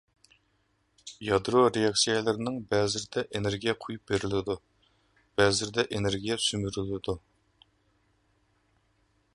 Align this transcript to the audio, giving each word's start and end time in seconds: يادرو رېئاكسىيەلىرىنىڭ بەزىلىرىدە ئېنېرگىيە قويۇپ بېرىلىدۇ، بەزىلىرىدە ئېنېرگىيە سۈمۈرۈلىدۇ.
يادرو 1.25 1.59
رېئاكسىيەلىرىنىڭ 1.75 2.55
بەزىلىرىدە 2.71 3.25
ئېنېرگىيە 3.39 3.75
قويۇپ 3.85 4.13
بېرىلىدۇ، 4.13 4.57
بەزىلىرىدە 5.41 5.87
ئېنېرگىيە 5.99 6.41
سۈمۈرۈلىدۇ. 6.47 7.19